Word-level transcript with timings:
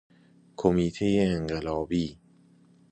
کمیته 0.55 1.09
انقلابی 1.35 2.19